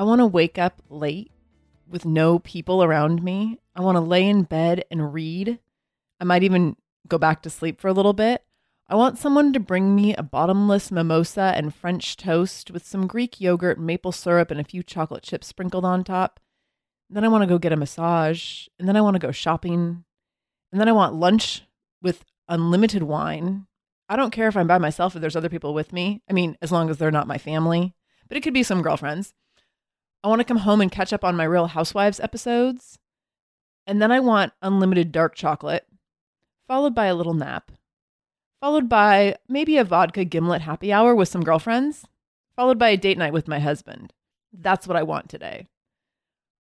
[0.00, 1.30] I want to wake up late
[1.86, 3.58] with no people around me.
[3.76, 5.58] I want to lay in bed and read.
[6.18, 8.42] I might even go back to sleep for a little bit.
[8.88, 13.42] I want someone to bring me a bottomless mimosa and French toast with some Greek
[13.42, 16.40] yogurt, maple syrup, and a few chocolate chips sprinkled on top.
[17.10, 18.68] then I want to go get a massage.
[18.78, 20.04] And then I want to go shopping.
[20.72, 21.64] And then I want lunch
[22.00, 23.66] with unlimited wine.
[24.08, 26.22] I don't care if I'm by myself or there's other people with me.
[26.26, 27.94] I mean, as long as they're not my family,
[28.28, 29.34] but it could be some girlfriends.
[30.22, 32.98] I want to come home and catch up on my Real Housewives episodes.
[33.86, 35.86] And then I want unlimited dark chocolate,
[36.68, 37.72] followed by a little nap,
[38.60, 42.06] followed by maybe a vodka gimlet happy hour with some girlfriends,
[42.54, 44.12] followed by a date night with my husband.
[44.52, 45.66] That's what I want today.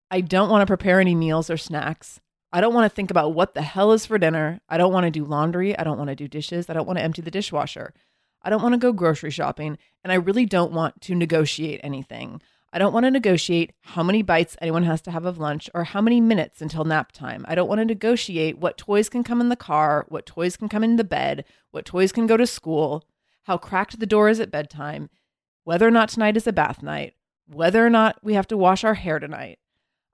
[0.10, 2.22] I don't want to prepare any meals or snacks.
[2.52, 4.62] I don't want to think about what the hell is for dinner.
[4.70, 5.78] I don't want to do laundry.
[5.78, 6.70] I don't want to do dishes.
[6.70, 7.94] I don't want to empty the dishwasher.
[8.42, 9.78] I don't want to go grocery shopping.
[10.04, 12.42] And I really don't want to negotiate anything.
[12.72, 15.86] I don't want to negotiate how many bites anyone has to have of lunch or
[15.86, 17.44] how many minutes until nap time.
[17.48, 20.70] I don't want to negotiate what toys can come in the car, what toys can
[20.70, 23.04] come in the bed, what toys can go to school,
[23.44, 25.10] how cracked the door is at bedtime,
[25.64, 27.16] whether or not tonight is a bath night,
[27.48, 29.58] whether or not we have to wash our hair tonight.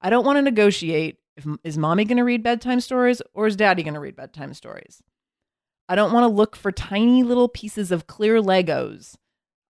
[0.02, 3.58] I don't want to negotiate if is mommy going to read bedtime stories or is
[3.58, 5.04] daddy going to read bedtime stories.
[5.90, 9.18] I don't want to look for tiny little pieces of clear Legos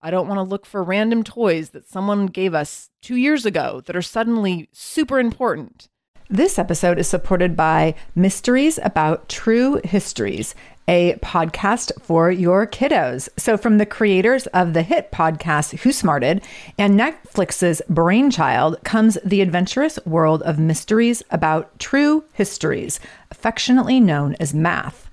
[0.06, 3.82] I don't want to look for random toys that someone gave us two years ago
[3.88, 5.88] that are suddenly super important.
[6.30, 10.54] This episode is supported by Mysteries About True Histories,
[10.88, 13.30] a podcast for your kiddos.
[13.36, 16.44] So, from the creators of the hit podcast Who Smarted
[16.78, 23.00] and Netflix's Brainchild comes the adventurous world of mysteries about true histories,
[23.32, 25.05] affectionately known as math.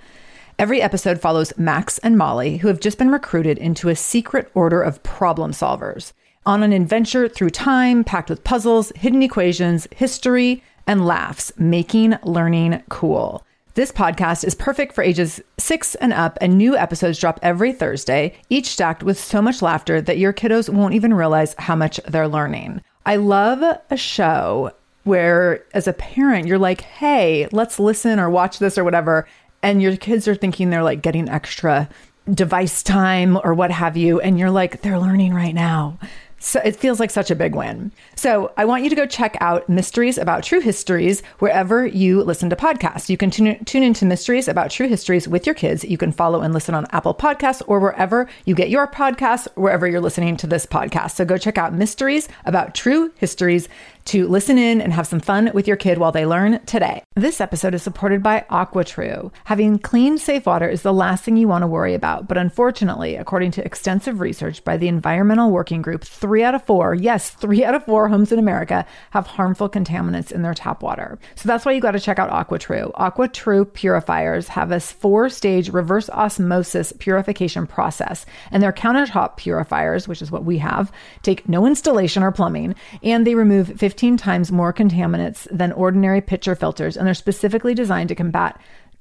[0.62, 4.80] Every episode follows Max and Molly, who have just been recruited into a secret order
[4.80, 6.12] of problem solvers,
[6.46, 12.80] on an adventure through time packed with puzzles, hidden equations, history, and laughs, making learning
[12.90, 13.44] cool.
[13.74, 18.32] This podcast is perfect for ages six and up, and new episodes drop every Thursday,
[18.48, 22.28] each stacked with so much laughter that your kiddos won't even realize how much they're
[22.28, 22.82] learning.
[23.04, 24.70] I love a show
[25.04, 29.26] where, as a parent, you're like, hey, let's listen or watch this or whatever
[29.62, 31.88] and your kids are thinking they're like getting extra
[32.32, 35.98] device time or what have you and you're like they're learning right now
[36.44, 37.92] So it feels like such a big win.
[38.16, 42.50] So I want you to go check out Mysteries About True Histories wherever you listen
[42.50, 43.08] to podcasts.
[43.08, 45.84] You can tune, tune into Mysteries About True Histories with your kids.
[45.84, 49.86] You can follow and listen on Apple Podcasts or wherever you get your podcasts, wherever
[49.86, 51.12] you're listening to this podcast.
[51.12, 53.68] So go check out Mysteries About True Histories
[54.06, 57.02] to listen in and have some fun with your kid while they learn today.
[57.14, 59.32] This episode is supported by AquaTru.
[59.44, 62.26] Having clean, safe water is the last thing you want to worry about.
[62.26, 66.94] But unfortunately, according to extensive research by the Environmental Working Group, three out of four,
[66.94, 71.18] yes, three out of four homes in America have harmful contaminants in their tap water.
[71.36, 72.92] So that's why you got to check out AquaTru.
[72.94, 80.22] AquaTru purifiers have a four stage reverse osmosis purification process, and their countertop purifiers, which
[80.22, 80.90] is what we have,
[81.22, 86.22] take no installation or plumbing, and they remove 50 15 times more contaminants than ordinary
[86.22, 88.58] pitcher filters, and they're specifically designed to combat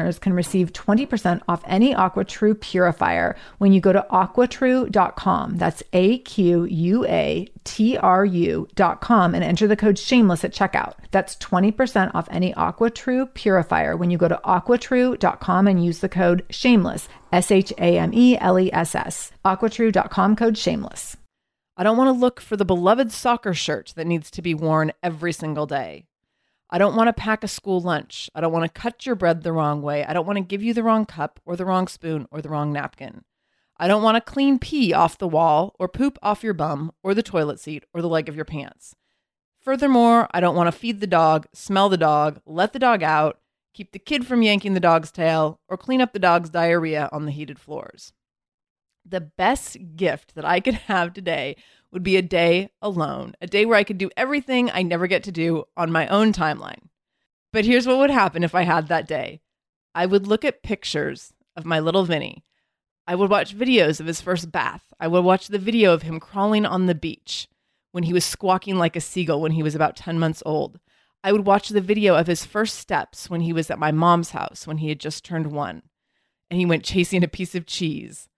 [0.00, 5.58] listeners can receive 20% off any AquaTru purifier when you go to aquatru.com.
[5.58, 10.94] That's A Q U A T R U.com and enter the code shameless at checkout.
[11.10, 16.44] That's 20% off any AquaTru purifier when you go to aquatru.com and use the code
[16.50, 19.32] shameless, S H A M E L E S S.
[19.44, 21.16] Aquatru.com code shameless.
[21.76, 24.92] I don't want to look for the beloved soccer shirt that needs to be worn
[25.02, 26.04] every single day.
[26.72, 28.30] I don't want to pack a school lunch.
[28.32, 30.04] I don't want to cut your bread the wrong way.
[30.04, 32.48] I don't want to give you the wrong cup or the wrong spoon or the
[32.48, 33.24] wrong napkin.
[33.76, 37.12] I don't want to clean pee off the wall or poop off your bum or
[37.12, 38.94] the toilet seat or the leg of your pants.
[39.60, 43.40] Furthermore, I don't want to feed the dog, smell the dog, let the dog out,
[43.74, 47.24] keep the kid from yanking the dog's tail, or clean up the dog's diarrhea on
[47.24, 48.12] the heated floors.
[49.04, 51.56] The best gift that I could have today
[51.90, 55.24] would be a day alone, a day where I could do everything I never get
[55.24, 56.88] to do on my own timeline.
[57.52, 59.40] But here's what would happen if I had that day
[59.94, 62.44] I would look at pictures of my little Vinny.
[63.06, 64.92] I would watch videos of his first bath.
[65.00, 67.48] I would watch the video of him crawling on the beach
[67.90, 70.78] when he was squawking like a seagull when he was about 10 months old.
[71.24, 74.30] I would watch the video of his first steps when he was at my mom's
[74.30, 75.82] house when he had just turned one
[76.50, 78.28] and he went chasing a piece of cheese.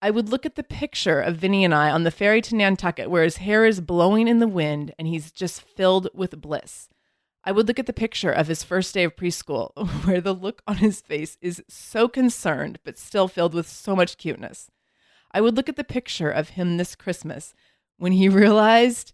[0.00, 3.10] I would look at the picture of Vinny and I on the ferry to Nantucket
[3.10, 6.88] where his hair is blowing in the wind and he's just filled with bliss.
[7.42, 9.72] I would look at the picture of his first day of preschool
[10.04, 14.18] where the look on his face is so concerned but still filled with so much
[14.18, 14.70] cuteness.
[15.32, 17.54] I would look at the picture of him this Christmas
[17.96, 19.12] when he realized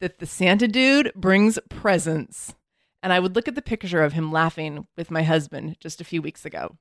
[0.00, 2.54] that the Santa dude brings presents.
[3.02, 6.04] And I would look at the picture of him laughing with my husband just a
[6.04, 6.76] few weeks ago.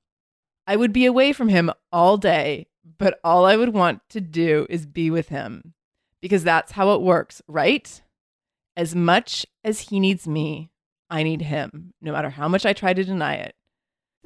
[0.67, 2.67] I would be away from him all day
[2.97, 5.73] but all I would want to do is be with him
[6.21, 8.01] because that's how it works, right?
[8.77, 10.71] As much as he needs me,
[11.09, 13.55] I need him, no matter how much I try to deny it.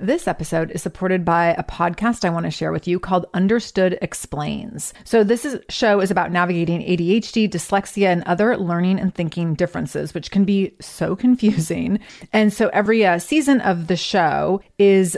[0.02, 3.98] This episode is supported by a podcast I want to share with you called Understood
[4.02, 4.94] Explains.
[5.04, 10.14] So this is, show is about navigating ADHD, dyslexia, and other learning and thinking differences,
[10.14, 12.00] which can be so confusing.
[12.32, 15.18] And so every uh, season of the show is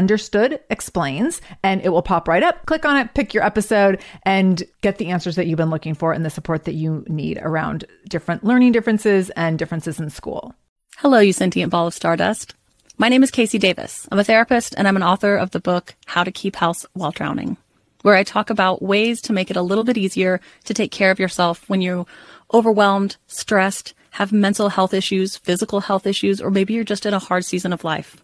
[0.01, 2.65] Understood Explains, and it will pop right up.
[2.65, 6.11] Click on it, pick your episode, and get the answers that you've been looking for
[6.11, 10.55] and the support that you need around different learning differences and differences in school.
[10.97, 12.55] Hello, you sentient ball of stardust.
[12.97, 14.07] My name is KC Davis.
[14.11, 17.11] I'm a therapist and I'm an author of the book How to Keep House While
[17.11, 17.57] Drowning,
[18.01, 21.11] where I talk about ways to make it a little bit easier to take care
[21.11, 22.07] of yourself when you're
[22.51, 27.19] overwhelmed, stressed, have mental health issues, physical health issues, or maybe you're just in a
[27.19, 28.23] hard season of life.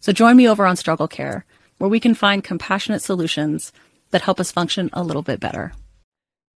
[0.00, 1.44] So join me over on Struggle Care,
[1.78, 3.72] where we can find compassionate solutions
[4.10, 5.72] that help us function a little bit better.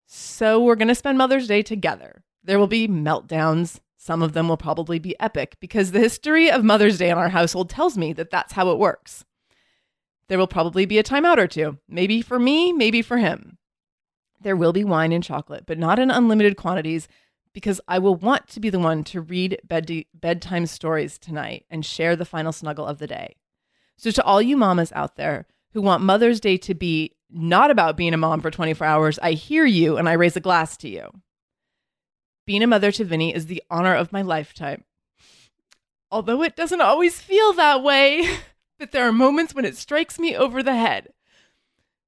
[0.07, 2.23] So we're going to spend Mother's Day together.
[2.45, 3.81] There will be meltdowns.
[3.97, 7.28] Some of them will probably be epic because the history of Mother's Day in our
[7.28, 9.25] household tells me that that's how it works.
[10.28, 13.59] There will probably be a timeout or two, maybe for me, maybe for him.
[14.40, 17.09] There will be wine and chocolate, but not in unlimited quantities
[17.57, 21.87] because I will want to be the one to read bed- bedtime stories tonight and
[21.87, 23.37] share the final snuggle of the day.
[23.97, 27.97] So, to all you mamas out there who want Mother's Day to be not about
[27.97, 30.89] being a mom for 24 hours, I hear you and I raise a glass to
[30.91, 31.09] you.
[32.45, 34.85] Being a mother to Vinny is the honor of my lifetime.
[36.11, 38.29] Although it doesn't always feel that way,
[38.79, 41.09] but there are moments when it strikes me over the head.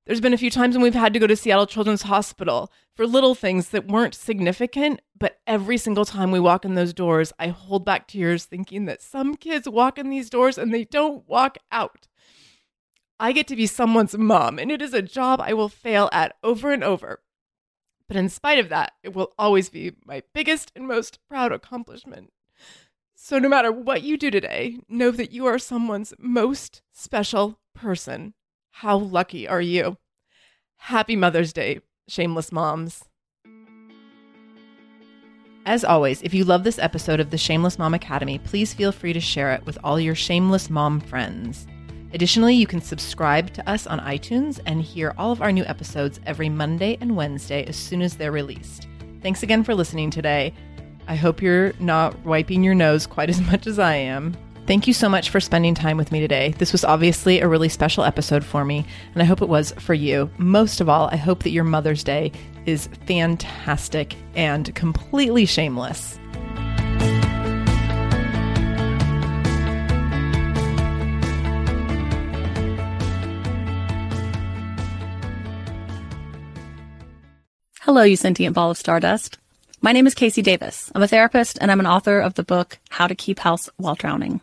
[0.09, 3.07] There's been a few times when we've had to go to Seattle Children's Hospital for
[3.07, 7.49] little things that weren't significant, but every single time we walk in those doors, I
[7.49, 11.59] hold back tears thinking that some kids walk in these doors and they don't walk
[11.71, 12.09] out.
[13.21, 16.37] I get to be someone's mom, and it is a job I will fail at
[16.43, 17.21] over and over.
[18.09, 22.33] But in spite of that, it will always be my biggest and most proud accomplishment.
[23.15, 28.33] So no matter what you do today, know that you are someone's most special person.
[28.83, 29.97] How lucky are you?
[30.77, 33.03] Happy Mother's Day, shameless moms.
[35.67, 39.13] As always, if you love this episode of the Shameless Mom Academy, please feel free
[39.13, 41.67] to share it with all your shameless mom friends.
[42.15, 46.21] Additionally, you can subscribe to us on iTunes and hear all of our new episodes
[46.25, 48.87] every Monday and Wednesday as soon as they're released.
[49.23, 50.55] Thanks again for listening today.
[51.09, 54.37] I hope you're not wiping your nose quite as much as I am.
[54.69, 56.55] Thank you so much for spending time with me today.
[56.59, 58.85] This was obviously a really special episode for me,
[59.15, 60.31] and I hope it was for you.
[60.37, 62.33] Most of all, I hope that your Mother's Day
[62.67, 66.21] is fantastic and completely shameless.
[77.81, 79.39] Hello, you sentient ball of stardust.
[79.81, 80.93] My name is KC Davis.
[80.95, 83.95] I'm a therapist and I'm an author of the book How to Keep House While
[83.95, 84.43] Drowning,